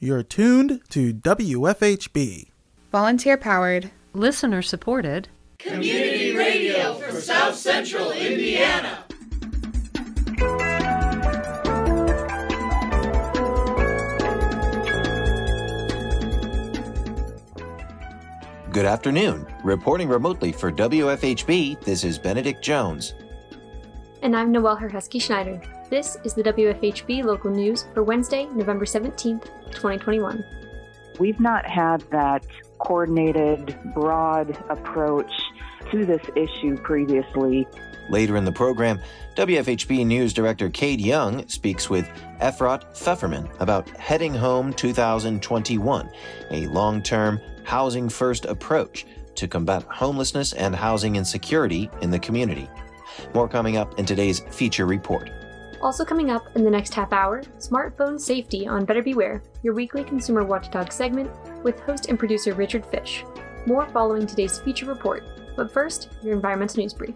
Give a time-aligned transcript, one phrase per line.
[0.00, 2.50] You're tuned to WFHB.
[2.92, 5.28] Volunteer powered, listener supported,
[5.58, 9.04] community radio for South Central Indiana.
[18.70, 19.44] Good afternoon.
[19.64, 23.14] Reporting remotely for WFHB, this is Benedict Jones.
[24.22, 25.60] And I'm Noelle Herhusky Schneider.
[25.90, 30.44] This is the WFHB local news for Wednesday, November 17th, 2021.
[31.18, 32.44] We've not had that
[32.76, 35.32] coordinated, broad approach
[35.90, 37.66] to this issue previously.
[38.10, 39.00] Later in the program,
[39.36, 42.06] WFHB News Director Cade Young speaks with
[42.42, 46.10] Efrat Pfefferman about Heading Home 2021,
[46.50, 52.68] a long term housing first approach to combat homelessness and housing insecurity in the community.
[53.32, 55.30] More coming up in today's feature report.
[55.80, 60.02] Also coming up in the next half hour, smartphone safety on Better Beware, your weekly
[60.02, 61.30] consumer watchdog segment
[61.62, 63.24] with host and producer Richard Fish.
[63.64, 65.24] More following today's feature report,
[65.56, 67.14] but first, your environmental news brief.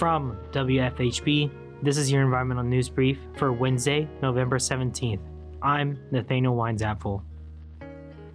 [0.00, 1.50] From WFHB,
[1.82, 5.20] this is your environmental news brief for Wednesday, November 17th.
[5.60, 7.22] I'm Nathaniel Weinzapfel.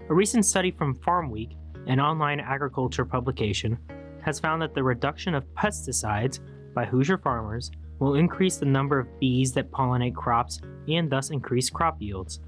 [0.07, 3.79] A recent study from Farm Week, an online agriculture publication,
[4.21, 6.39] has found that the reduction of pesticides
[6.75, 11.71] by Hoosier farmers will increase the number of bees that pollinate crops and thus increase
[11.71, 12.41] crop yields.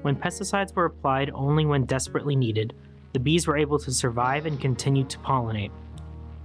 [0.00, 2.72] When pesticides were applied only when desperately needed,
[3.12, 5.70] the bees were able to survive and continue to pollinate.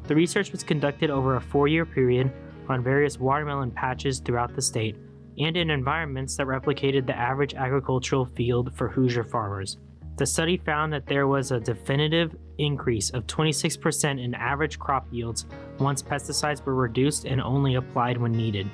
[0.09, 2.31] The research was conducted over a four year period
[2.67, 4.95] on various watermelon patches throughout the state
[5.37, 9.77] and in environments that replicated the average agricultural field for Hoosier farmers.
[10.17, 15.45] The study found that there was a definitive increase of 26% in average crop yields
[15.77, 18.67] once pesticides were reduced and only applied when needed.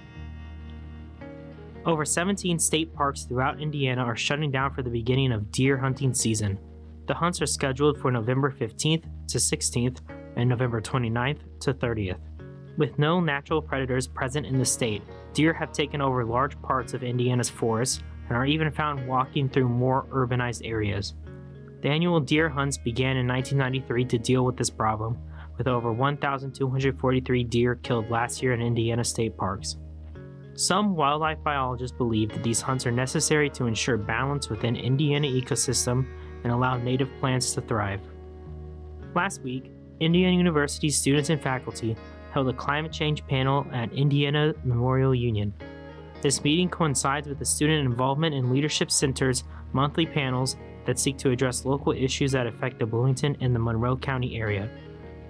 [1.85, 6.13] Over 17 state parks throughout Indiana are shutting down for the beginning of deer hunting
[6.13, 6.57] season.
[7.07, 9.99] The hunts are scheduled for November 15th to 16th
[10.35, 12.19] and November 29th to 30th.
[12.77, 15.01] With no natural predators present in the state,
[15.33, 19.69] deer have taken over large parts of Indiana's forests and are even found walking through
[19.69, 21.13] more urbanized areas.
[21.81, 25.17] The annual deer hunts began in 1993 to deal with this problem,
[25.57, 29.77] with over 1,243 deer killed last year in Indiana state parks.
[30.55, 36.07] Some wildlife biologists believe that these hunts are necessary to ensure balance within Indiana ecosystem
[36.43, 38.01] and allow native plants to thrive.
[39.13, 41.95] Last week, Indiana University students and faculty
[42.31, 45.53] held a climate change panel at Indiana Memorial Union.
[46.21, 51.31] This meeting coincides with the Student Involvement and Leadership Center's monthly panels that seek to
[51.31, 54.69] address local issues that affect the Bloomington and the Monroe County area.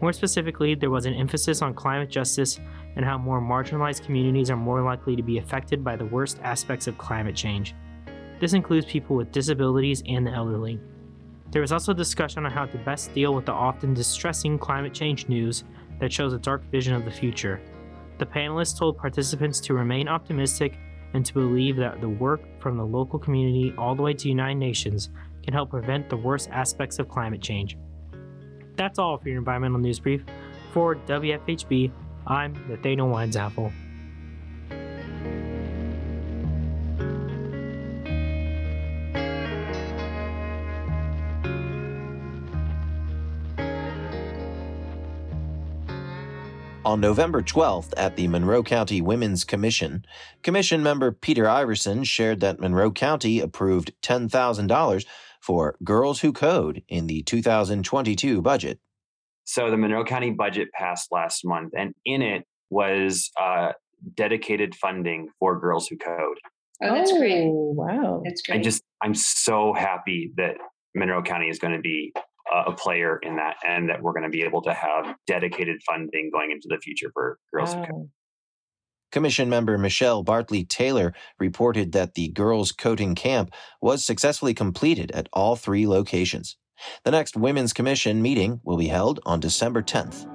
[0.01, 2.59] More specifically, there was an emphasis on climate justice
[2.95, 6.87] and how more marginalized communities are more likely to be affected by the worst aspects
[6.87, 7.75] of climate change.
[8.39, 10.79] This includes people with disabilities and the elderly.
[11.55, 15.29] There was also discussion on how to best deal with the often distressing climate change
[15.29, 15.63] news
[16.01, 17.61] that shows a dark vision of the future.
[18.17, 20.77] The panelists told participants to remain optimistic
[21.13, 24.55] and to believe that the work from the local community all the way to United
[24.59, 25.11] Nations
[25.43, 27.77] can help prevent the worst aspects of climate change.
[28.75, 30.25] That's all for your environmental news brief.
[30.73, 31.89] For WFHB,
[32.27, 33.71] I'm Nathaniel Weinzapfel.
[46.95, 50.05] On November 12th at the Monroe County Women's Commission,
[50.43, 55.05] Commission member Peter Iverson shared that Monroe County approved $10,000
[55.41, 58.79] for Girls Who Code in the 2022 budget.
[59.43, 63.73] So the Monroe County budget passed last month, and in it was uh,
[64.13, 66.37] dedicated funding for Girls Who Code.
[66.81, 67.49] Oh, that's oh, great.
[67.51, 68.21] Wow.
[68.23, 68.59] That's great.
[68.59, 70.55] I just, I'm so happy that
[70.95, 72.13] Monroe County is going to be
[72.55, 75.75] Uh, a player in that and that we're going to be able to have dedicated
[75.85, 77.85] funding going into the future for Girls wow.
[77.85, 78.09] Code.
[79.11, 85.27] Commission member Michelle Bartley Taylor reported that the girls' coding camp was successfully completed at
[85.33, 86.55] all three locations.
[87.03, 90.25] The next Women's Commission meeting will be held on December 10th.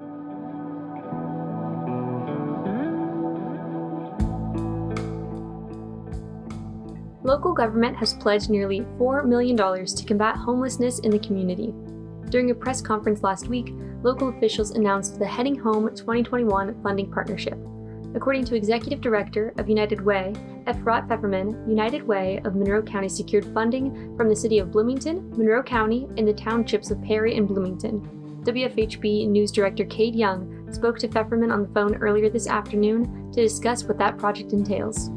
[7.22, 11.72] Local government has pledged nearly $4 million to combat homelessness in the community.
[12.30, 13.74] During a press conference last week,
[14.04, 17.58] local officials announced the Heading Home 2021 funding partnership.
[18.14, 20.32] According to Executive Director of United Way,
[20.66, 25.62] Efrat Pfefferman, United Way of Monroe County secured funding from the city of Bloomington, Monroe
[25.62, 28.00] County, and the townships of Perry and Bloomington.
[28.44, 33.42] WFHB News Director Cade Young spoke to Pfefferman on the phone earlier this afternoon to
[33.42, 35.10] discuss what that project entails.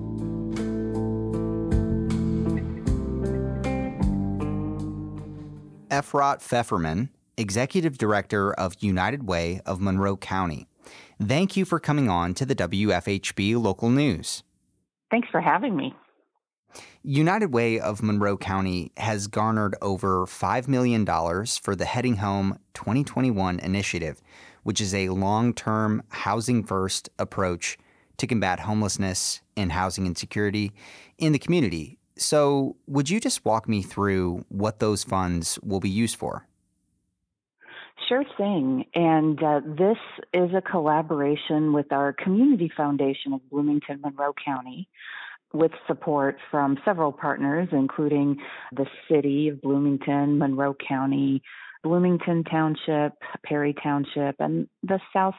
[5.93, 10.65] Efrat Pfefferman, Executive Director of United Way of Monroe County.
[11.21, 14.41] Thank you for coming on to the WFHB local news.
[15.11, 15.95] Thanks for having me.
[17.03, 21.05] United Way of Monroe County has garnered over $5 million
[21.61, 24.19] for the Heading Home 2021 initiative,
[24.63, 27.77] which is a long term housing first approach
[28.17, 30.71] to combat homelessness and housing insecurity
[31.19, 31.99] in the community.
[32.15, 36.47] So, would you just walk me through what those funds will be used for?
[38.07, 38.85] Sure thing.
[38.93, 39.97] And uh, this
[40.33, 44.87] is a collaboration with our Community Foundation of Bloomington, Monroe County,
[45.53, 48.37] with support from several partners, including
[48.75, 51.41] the City of Bloomington, Monroe County,
[51.83, 53.13] Bloomington Township,
[53.45, 55.35] Perry Township, and the South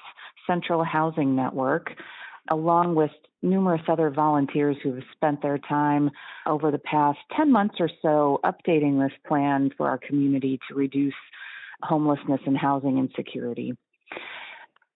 [0.47, 1.91] Central Housing Network,
[2.51, 3.11] along with
[3.43, 6.11] numerous other volunteers who have spent their time
[6.47, 11.15] over the past 10 months or so updating this plan for our community to reduce
[11.83, 13.77] homelessness and housing insecurity.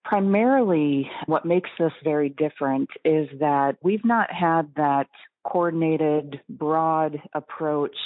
[0.04, 5.06] Primarily, what makes this very different is that we've not had that
[5.44, 7.96] coordinated, broad approach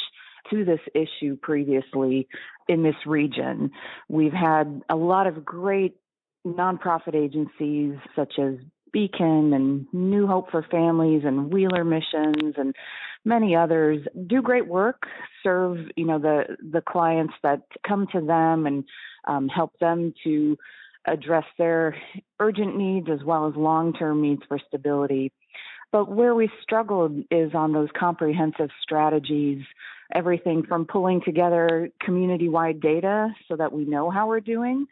[0.50, 2.26] to this issue previously
[2.68, 3.70] in this region.
[4.08, 5.96] We've had a lot of great
[6.44, 8.54] nonprofit agencies such as
[8.92, 12.74] Beacon and New Hope for Families and Wheeler Missions and
[13.24, 15.02] many others do great work,
[15.42, 18.84] serve you know the the clients that come to them and
[19.26, 20.56] um, help them to
[21.06, 21.96] address their
[22.38, 25.32] urgent needs as well as long term needs for stability.
[25.90, 29.62] But where we struggled is on those comprehensive strategies,
[30.14, 34.86] everything from pulling together community wide data so that we know how we're doing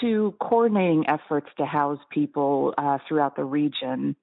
[0.00, 4.16] to coordinating efforts to house people uh, throughout the region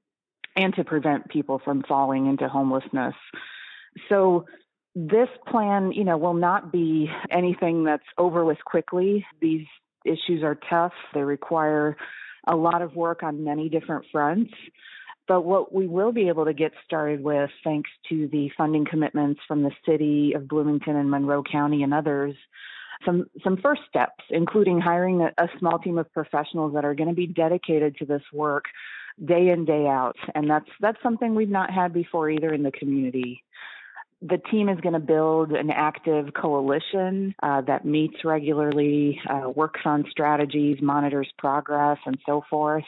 [0.55, 3.15] and to prevent people from falling into homelessness.
[4.09, 4.45] So
[4.95, 9.25] this plan, you know, will not be anything that's over with quickly.
[9.41, 9.65] These
[10.05, 10.93] issues are tough.
[11.13, 11.95] They require
[12.47, 14.53] a lot of work on many different fronts.
[15.27, 19.39] But what we will be able to get started with, thanks to the funding commitments
[19.47, 22.35] from the city of Bloomington and Monroe County and others,
[23.05, 27.09] some some first steps, including hiring a, a small team of professionals that are going
[27.09, 28.65] to be dedicated to this work
[29.23, 32.71] day in day out, and that's that's something we've not had before either in the
[32.71, 33.43] community.
[34.21, 39.79] The team is going to build an active coalition uh, that meets regularly, uh, works
[39.85, 42.83] on strategies, monitors progress, and so forth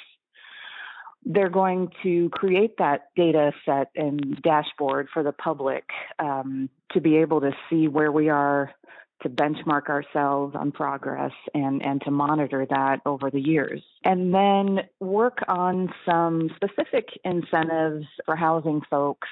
[1.26, 5.84] they're going to create that data set and dashboard for the public
[6.20, 8.74] um, to be able to see where we are
[9.24, 13.82] to benchmark ourselves on progress and, and to monitor that over the years.
[14.04, 19.28] And then work on some specific incentives for housing folks.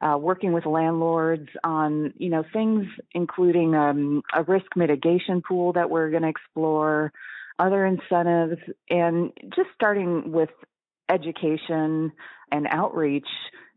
[0.00, 5.88] Uh, working with landlords on, you know, things including um, a risk mitigation pool that
[5.88, 7.12] we're going to explore,
[7.60, 8.60] other incentives,
[8.90, 10.48] and just starting with
[11.08, 12.10] education
[12.50, 13.28] and outreach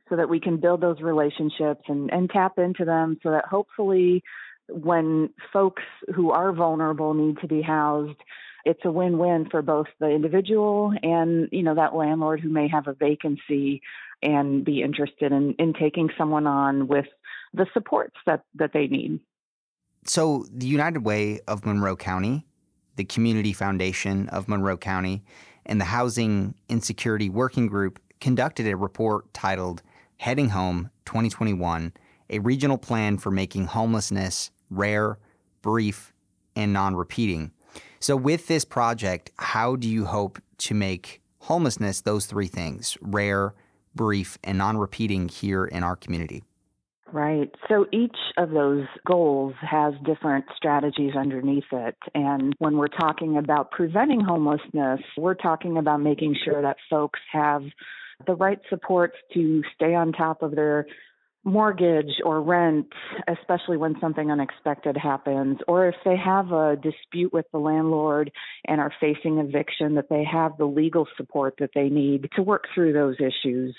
[0.10, 4.24] so that we can build those relationships and, and tap into them so that hopefully
[4.70, 8.18] when folks who are vulnerable need to be housed,
[8.66, 12.88] it's a win-win for both the individual and you know that landlord who may have
[12.88, 13.82] a vacancy
[14.24, 17.06] and be interested in, in taking someone on with
[17.54, 19.20] the supports that, that they need.
[20.06, 22.46] So the United Way of Monroe County,
[22.96, 25.24] the Community Foundation of Monroe County,
[25.66, 29.82] and the Housing Insecurity Working Group conducted a report titled
[30.18, 31.94] Heading Home 2021,
[32.30, 35.18] a regional plan for making homelessness rare,
[35.62, 36.14] brief,
[36.56, 37.52] and non repeating.
[38.00, 43.54] So, with this project, how do you hope to make homelessness those three things rare,
[43.94, 46.44] brief, and non repeating here in our community?
[47.12, 47.54] Right.
[47.70, 51.96] So each of those goals has different strategies underneath it.
[52.14, 57.62] And when we're talking about preventing homelessness, we're talking about making sure that folks have
[58.26, 60.88] the right supports to stay on top of their
[61.46, 62.88] mortgage or rent,
[63.28, 68.32] especially when something unexpected happens, or if they have a dispute with the landlord
[68.68, 72.66] and are facing eviction, that they have the legal support that they need to work
[72.74, 73.76] through those issues.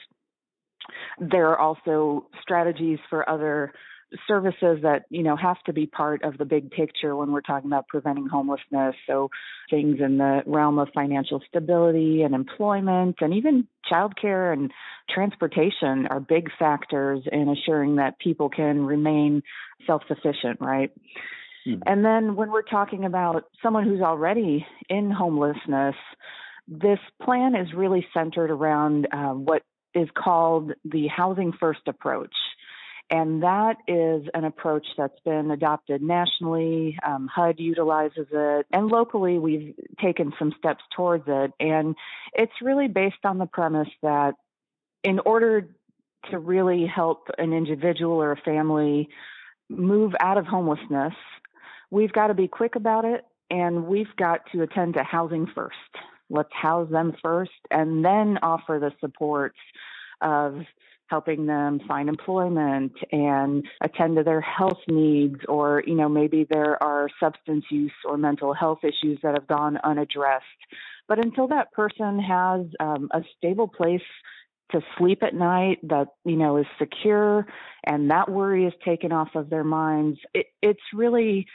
[1.18, 3.72] There are also strategies for other
[4.26, 7.68] services that you know have to be part of the big picture when we're talking
[7.68, 8.94] about preventing homelessness.
[9.06, 9.30] So
[9.70, 14.70] things in the realm of financial stability and employment and even childcare and
[15.10, 19.42] transportation are big factors in assuring that people can remain
[19.86, 20.90] self-sufficient right?
[21.64, 21.74] Hmm.
[21.86, 25.96] and then when we're talking about someone who's already in homelessness
[26.68, 29.62] this plan is really centered around uh, what
[29.94, 32.34] is called the housing first approach
[33.10, 36.98] and that is an approach that's been adopted nationally.
[37.06, 41.52] Um, HUD utilizes it, and locally we've taken some steps towards it.
[41.60, 41.94] And
[42.32, 44.34] it's really based on the premise that
[45.04, 45.68] in order
[46.30, 49.08] to really help an individual or a family
[49.68, 51.14] move out of homelessness,
[51.90, 55.76] we've got to be quick about it and we've got to attend to housing first.
[56.28, 59.58] Let's house them first and then offer the supports
[60.20, 60.62] of
[61.08, 66.82] helping them find employment and attend to their health needs or you know maybe there
[66.82, 70.44] are substance use or mental health issues that have gone unaddressed.
[71.08, 74.00] But until that person has um, a stable place
[74.72, 77.46] to sleep at night that you know is secure
[77.84, 81.46] and that worry is taken off of their minds it, it's really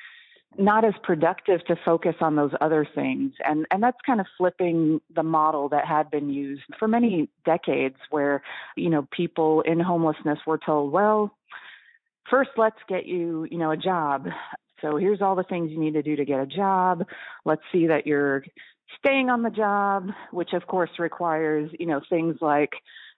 [0.58, 3.34] not as productive to focus on those other things.
[3.44, 7.96] And and that's kind of flipping the model that had been used for many decades
[8.10, 8.42] where
[8.76, 11.36] you know people in homelessness were told well
[12.30, 14.28] first let's get you you know a job.
[14.82, 17.06] So here's all the things you need to do to get a job.
[17.46, 18.44] Let's see that you're
[19.00, 22.72] staying on the job which of course requires you know things like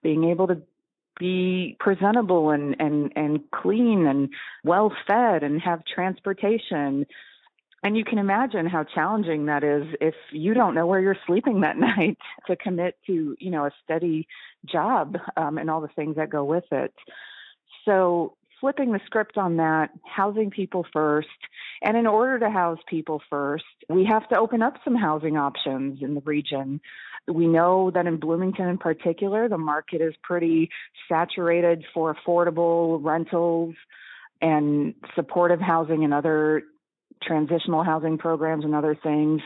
[0.04, 0.62] being able to
[1.20, 4.30] be presentable and and and clean and
[4.64, 7.06] well fed and have transportation.
[7.86, 11.62] And you can imagine how challenging that is if you don't know where you're sleeping
[11.62, 12.18] that night
[12.48, 14.28] to commit to you know a steady
[14.66, 16.94] job um, and all the things that go with it.
[17.86, 21.28] So flipping the script on that housing people first.
[21.82, 26.02] And in order to house people first we have to open up some housing options
[26.02, 26.80] in the region
[27.28, 30.70] we know that in Bloomington in particular, the market is pretty
[31.08, 33.76] saturated for affordable rentals
[34.42, 36.64] and supportive housing and other
[37.22, 39.42] transitional housing programs and other things.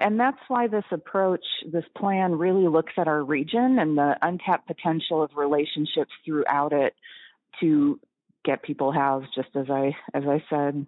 [0.00, 4.66] And that's why this approach, this plan really looks at our region and the untapped
[4.66, 6.94] potential of relationships throughout it
[7.60, 8.00] to
[8.44, 10.86] get people housed just as I as I said.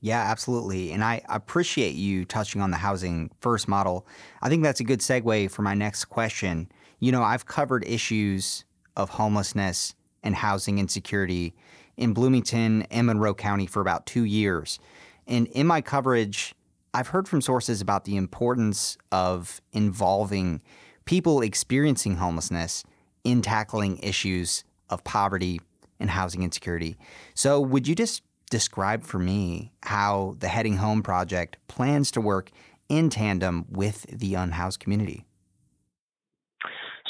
[0.00, 0.92] Yeah, absolutely.
[0.92, 4.06] And I appreciate you touching on the housing first model.
[4.42, 6.70] I think that's a good segue for my next question.
[7.00, 8.64] You know, I've covered issues
[8.96, 11.54] of homelessness and housing insecurity
[11.96, 14.78] in Bloomington and Monroe County for about two years.
[15.26, 16.54] And in my coverage,
[16.94, 20.60] I've heard from sources about the importance of involving
[21.04, 22.84] people experiencing homelessness
[23.24, 25.60] in tackling issues of poverty
[25.98, 26.96] and housing insecurity.
[27.34, 32.50] So, would you just describe for me how the Heading Home Project plans to work
[32.88, 35.24] in tandem with the unhoused community.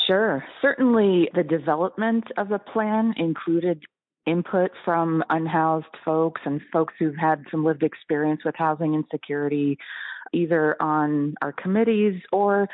[0.06, 0.44] Sure.
[0.62, 3.82] Certainly, the development of the plan included
[4.26, 9.78] input from unhoused folks and folks who've had some lived experience with housing insecurity,
[10.33, 12.68] either on our committees or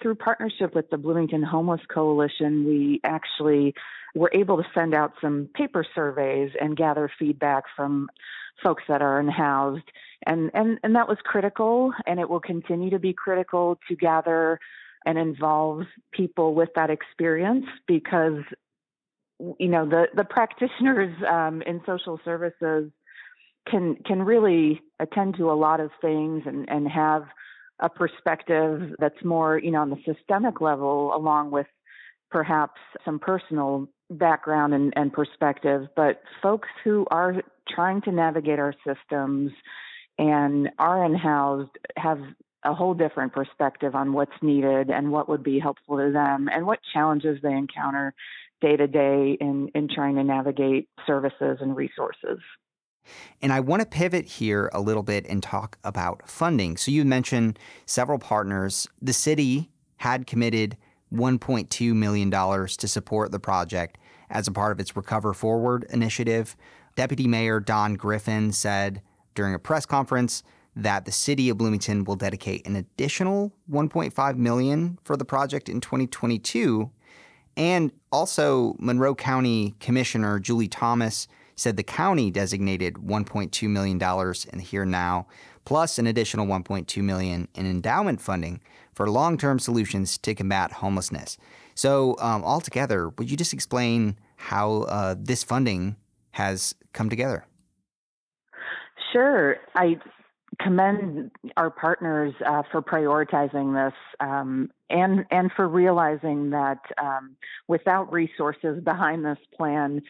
[0.00, 2.64] through partnership with the Bloomington Homeless Coalition.
[2.66, 3.74] We actually
[4.14, 8.08] were able to send out some paper surveys and gather feedback from
[8.62, 9.84] folks that are unhoused.
[10.26, 14.58] And, and, and that was critical, and it will continue to be critical to gather
[15.04, 15.82] and involve
[16.12, 18.42] people with that experience because
[19.58, 22.90] you know the the practitioners um, in social services
[23.68, 27.24] can can really attend to a lot of things and and have
[27.80, 31.66] a perspective that's more you know on the systemic level along with
[32.30, 38.74] perhaps some personal background and, and perspective, but folks who are trying to navigate our
[38.86, 39.52] systems
[40.18, 42.18] and are unhoused have
[42.64, 46.66] a whole different perspective on what's needed and what would be helpful to them and
[46.66, 48.14] what challenges they encounter
[48.60, 52.38] day to day in, in trying to navigate services and resources.
[53.42, 56.76] And I want to pivot here a little bit and talk about funding.
[56.76, 58.88] So you mentioned several partners.
[59.02, 60.76] The city had committed
[61.12, 63.98] $1.2 million to support the project
[64.30, 66.56] as a part of its Recover Forward initiative.
[66.96, 69.02] Deputy Mayor Don Griffin said
[69.34, 70.42] during a press conference
[70.76, 75.80] that the city of Bloomington will dedicate an additional 1.5 million for the project in
[75.80, 76.90] 2022.
[77.56, 84.58] And also Monroe County Commissioner Julie Thomas said the county designated 1.2 million dollars in
[84.58, 85.26] the here now
[85.64, 88.60] plus an additional 1.2 million in endowment funding
[88.92, 91.38] for long-term solutions to combat homelessness.
[91.74, 95.96] So, um, altogether, would you just explain how uh, this funding
[96.32, 97.46] has come together.
[99.12, 99.56] Sure.
[99.74, 99.96] I
[100.60, 107.36] commend our partners uh, for prioritizing this um, and and for realizing that um,
[107.68, 110.02] without resources behind this plan,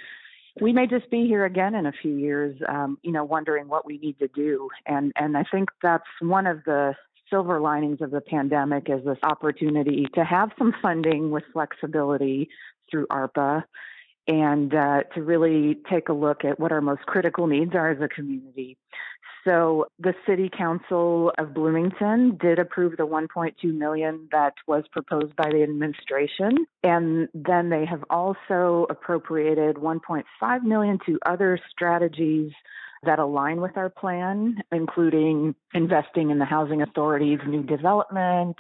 [0.61, 3.85] we may just be here again in a few years, um, you know, wondering what
[3.87, 4.69] we need to do.
[4.87, 6.95] And and I think that's one of the
[7.31, 12.49] silver linings of the pandemic is this opportunity to have some funding with flexibility
[12.91, 13.65] through ARPA
[14.27, 18.01] and uh, to really take a look at what our most critical needs are as
[18.01, 18.79] a community.
[19.45, 25.51] So the City Council of Bloomington did approve the 1.2 million that was proposed by
[25.51, 32.53] the administration, and then they have also appropriated 1.5 million to other strategies
[33.05, 38.57] that align with our plan, including investing in the housing authority's new development,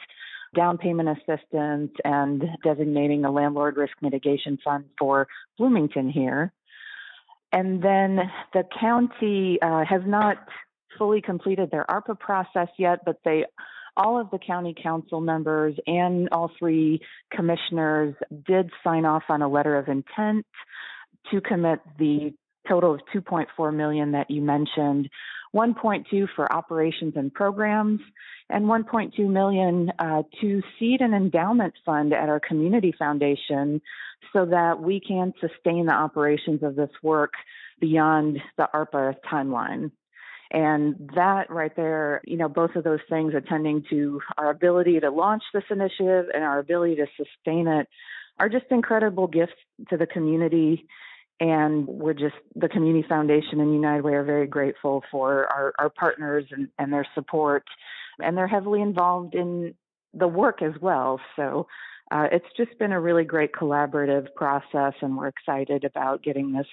[0.55, 5.27] down payment assistance, and designating a landlord risk mitigation fund for
[5.57, 6.53] Bloomington here.
[7.53, 8.19] And then
[8.53, 10.39] the county uh, has not
[10.99, 13.45] fully completed their ARPA process yet, but they
[13.97, 18.15] all of the county council members and all three commissioners
[18.47, 20.45] did sign off on a letter of intent
[21.31, 22.35] to commit the
[22.69, 25.09] total of 2.4 million that you mentioned
[25.55, 28.01] 1.2 for operations and programs
[28.51, 33.81] and 1.2 million uh, to seed an endowment fund at our community foundation
[34.33, 37.35] so that we can sustain the operations of this work
[37.81, 39.91] beyond the ARPA timeline.
[40.55, 45.11] And that right there, you know, both of those things attending to our ability to
[45.11, 47.89] launch this initiative and our ability to sustain it
[48.39, 49.55] are just incredible gifts
[49.91, 50.87] to the community.
[51.41, 55.91] And we're just the community foundation and united way are very grateful for our, our
[55.91, 57.65] partners and, and their support.
[58.21, 59.75] And they're heavily involved in
[60.13, 61.21] the work as well.
[61.35, 61.67] So
[62.13, 66.69] uh, it's just been a really great collaborative process and we're excited about getting this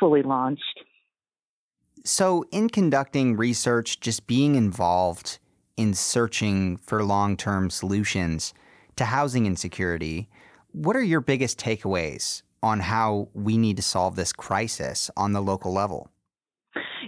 [0.00, 0.80] fully launched
[2.04, 5.38] so in conducting research just being involved
[5.76, 8.52] in searching for long-term solutions
[8.96, 10.28] to housing insecurity
[10.72, 15.40] what are your biggest takeaways on how we need to solve this crisis on the
[15.40, 16.10] local level?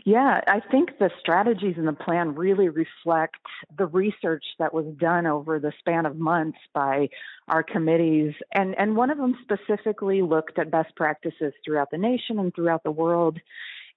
[0.06, 3.36] Yeah, I think the strategies in the plan really reflect
[3.76, 7.10] the research that was done over the span of months by
[7.48, 8.32] our committees.
[8.52, 12.82] And, and one of them specifically looked at best practices throughout the nation and throughout
[12.82, 13.38] the world.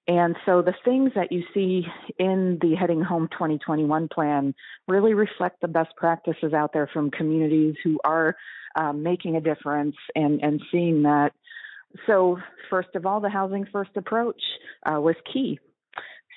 [0.07, 1.85] And so the things that you see
[2.19, 4.53] in the Heading Home 2021 plan
[4.87, 8.35] really reflect the best practices out there from communities who are
[8.75, 11.31] um, making a difference and, and seeing that.
[12.07, 12.39] So,
[12.69, 14.41] first of all, the housing first approach
[14.85, 15.59] uh, was key.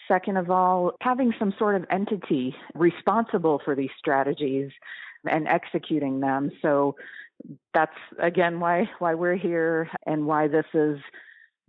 [0.07, 4.70] Second of all, having some sort of entity responsible for these strategies
[5.24, 6.52] and executing them.
[6.62, 6.94] So
[7.74, 10.98] that's again why why we're here and why this is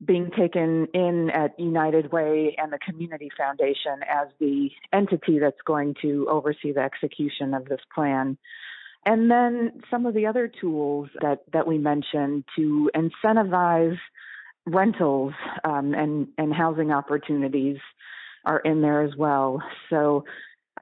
[0.04, 5.96] being taken in at United Way and the Community Foundation as the entity that's going
[6.02, 8.38] to oversee the execution of this plan.
[9.06, 13.98] And then some of the other tools that, that we mentioned to incentivize
[14.66, 15.34] rentals
[15.64, 17.78] um, and, and housing opportunities
[18.46, 19.64] are in there as well.
[19.90, 20.26] So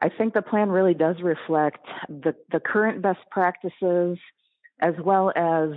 [0.01, 4.17] I think the plan really does reflect the, the current best practices
[4.81, 5.69] as well as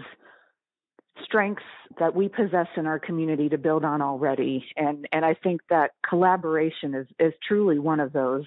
[1.25, 1.63] strengths
[1.99, 4.65] that we possess in our community to build on already.
[4.77, 8.45] And, and I think that collaboration is, is truly one of those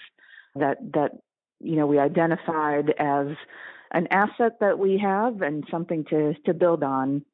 [0.56, 1.12] that, that,
[1.60, 3.28] you know, we identified as
[3.92, 7.26] an asset that we have and something to, to build on.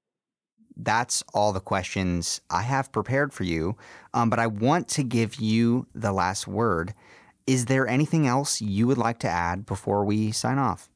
[0.76, 3.78] That's all the questions I have prepared for you.
[4.14, 6.94] Um, but I want to give you the last word.
[7.48, 10.90] Is there anything else you would like to add before we sign off?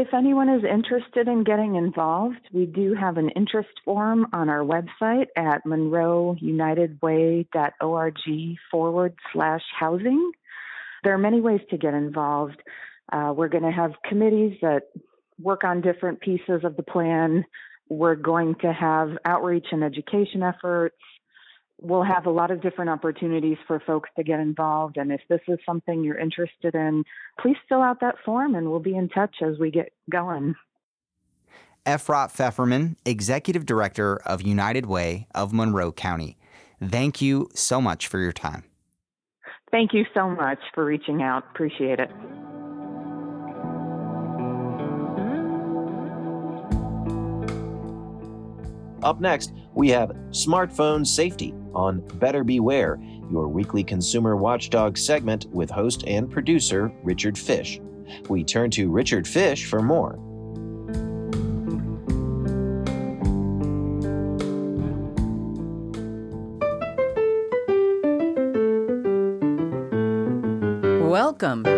[0.00, 4.60] If anyone is interested in getting involved, we do have an interest form on our
[4.60, 8.18] website at monroeunitedway.org
[8.70, 10.30] forward slash housing.
[11.02, 12.62] There are many ways to get involved.
[13.12, 14.82] Uh, we're going to have committees that
[15.42, 17.44] work on different pieces of the plan.
[17.88, 20.94] We're going to have outreach and education efforts.
[21.80, 24.96] We'll have a lot of different opportunities for folks to get involved.
[24.96, 27.04] And if this is something you're interested in,
[27.40, 30.54] please fill out that form and we'll be in touch as we get going.
[31.86, 36.36] Efrat Pfefferman, Executive Director of United Way of Monroe County.
[36.82, 38.64] Thank you so much for your time.
[39.70, 41.44] Thank you so much for reaching out.
[41.50, 42.10] Appreciate it.
[49.02, 52.98] Up next, we have Smartphone Safety on Better Beware,
[53.30, 57.80] your weekly consumer watchdog segment with host and producer Richard Fish.
[58.28, 60.18] We turn to Richard Fish for more.
[71.08, 71.77] Welcome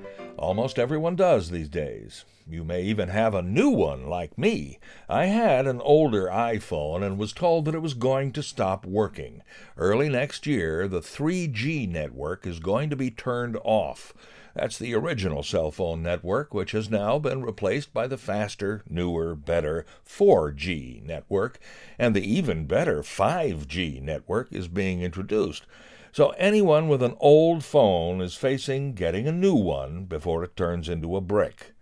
[0.41, 2.25] Almost everyone does these days.
[2.49, 4.79] You may even have a new one like me.
[5.07, 9.43] I had an older iPhone and was told that it was going to stop working.
[9.77, 14.15] Early next year, the 3G network is going to be turned off.
[14.55, 19.35] That's the original cell phone network, which has now been replaced by the faster, newer,
[19.35, 21.59] better 4G network,
[21.99, 25.67] and the even better 5G network is being introduced.
[26.13, 30.89] So anyone with an old phone is facing getting a new one before it turns
[30.89, 31.73] into a brick.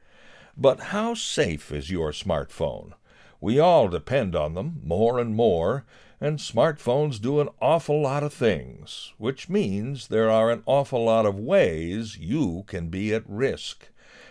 [0.55, 2.93] But how safe is your smartphone?
[3.41, 5.85] We all depend on them more and more,
[6.21, 11.25] and smartphones do an awful lot of things, which means there are an awful lot
[11.25, 13.89] of ways you can be at risk.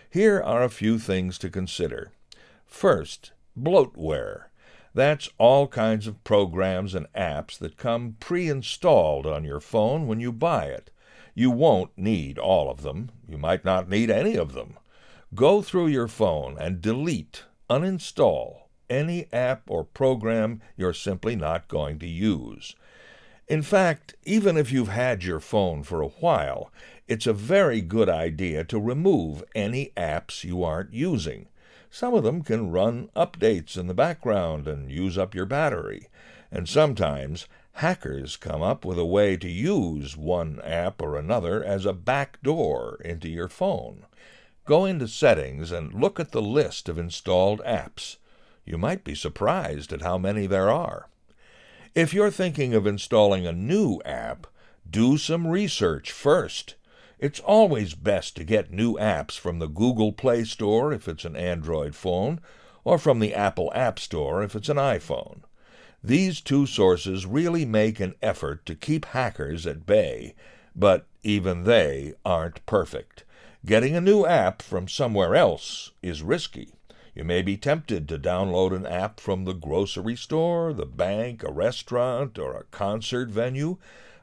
[0.09, 2.11] Here are a few things to consider.
[2.65, 4.48] First, bloatware.
[4.99, 10.19] That's all kinds of programs and apps that come pre installed on your phone when
[10.19, 10.91] you buy it.
[11.33, 13.09] You won't need all of them.
[13.25, 14.77] You might not need any of them.
[15.33, 21.97] Go through your phone and delete, uninstall any app or program you're simply not going
[21.99, 22.75] to use.
[23.47, 26.73] In fact, even if you've had your phone for a while,
[27.07, 31.47] it's a very good idea to remove any apps you aren't using.
[31.91, 36.07] Some of them can run updates in the background and use up your battery.
[36.51, 41.85] And sometimes hackers come up with a way to use one app or another as
[41.85, 44.05] a backdoor into your phone.
[44.65, 48.17] Go into Settings and look at the list of installed apps.
[48.65, 51.09] You might be surprised at how many there are.
[51.95, 54.45] If you're thinking of installing a new app,
[54.87, 56.75] do some research first.
[57.19, 61.35] It's always best to get new apps from the Google Play Store if it's an
[61.35, 62.39] Android phone,
[62.85, 65.41] or from the Apple App Store if it's an iPhone.
[66.01, 70.33] These two sources really make an effort to keep hackers at bay,
[70.73, 73.25] but even they aren't perfect.
[73.65, 76.75] Getting a new app from somewhere else is risky.
[77.13, 81.51] You may be tempted to download an app from the grocery store, the bank, a
[81.51, 83.77] restaurant, or a concert venue,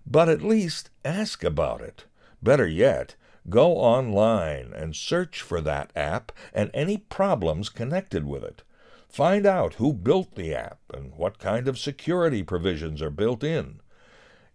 [0.06, 2.06] but at least ask about it.
[2.42, 3.14] Better yet,
[3.48, 8.62] go online and search for that app and any problems connected with it.
[9.08, 13.80] Find out who built the app and what kind of security provisions are built in.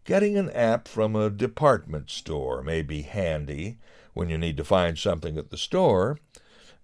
[0.04, 3.78] Getting an app from a department store may be handy,
[4.14, 6.18] when you need to find something at the store,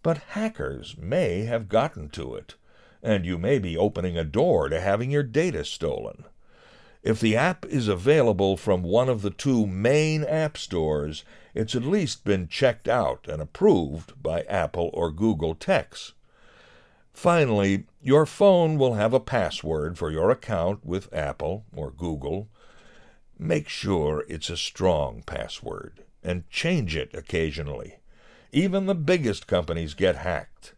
[0.04, 2.56] but hackers may have gotten to it,
[3.04, 6.26] and you may be opening a door to having your data stolen.
[7.08, 11.86] If the app is available from one of the two main app stores, it's at
[11.86, 16.12] least been checked out and approved by Apple or Google Techs.
[17.14, 22.50] Finally, your phone will have a password for your account with Apple or Google.
[23.40, 28.00] Make sure it's a strong password and change it occasionally.
[28.52, 30.74] Even the biggest companies get hacked,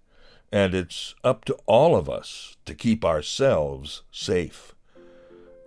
[0.52, 4.76] and it's up to all of us to keep ourselves safe.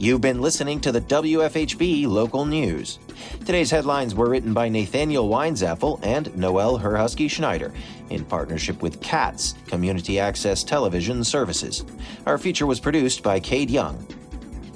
[0.00, 2.98] You've been listening to the WFHB local news.
[3.40, 7.74] Today's headlines were written by Nathaniel Weinzapfel and Noel Herhusky Schneider
[8.08, 11.84] in partnership with CATS, Community Access Television Services.
[12.24, 14.02] Our feature was produced by Cade Young.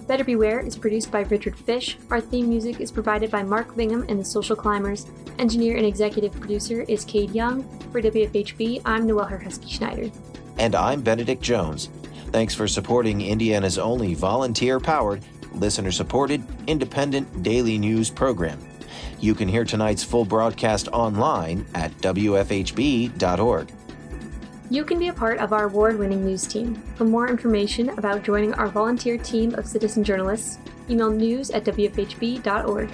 [0.06, 1.96] Better Beware is produced by Richard Fish.
[2.10, 5.06] Our theme music is provided by Mark Bingham and the Social Climbers.
[5.38, 7.62] Engineer and executive producer is Cade Young.
[7.92, 10.10] For WFHB, I'm Noel Herhusky Schneider.
[10.58, 11.88] And I'm Benedict Jones.
[12.34, 18.58] Thanks for supporting Indiana's only volunteer powered, listener supported, independent daily news program.
[19.20, 23.70] You can hear tonight's full broadcast online at WFHB.org.
[24.68, 26.74] You can be a part of our award winning news team.
[26.96, 30.58] For more information about joining our volunteer team of citizen journalists,
[30.90, 32.90] email news at WFHB.org.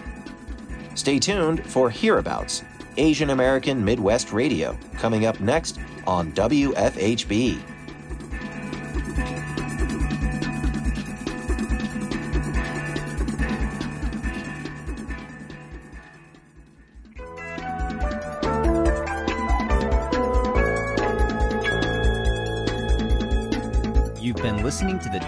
[0.94, 2.62] Stay tuned for Hereabouts,
[2.98, 7.69] Asian American Midwest Radio, coming up next on WFHB.